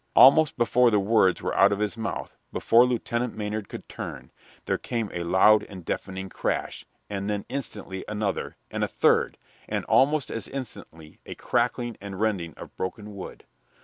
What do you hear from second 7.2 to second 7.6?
then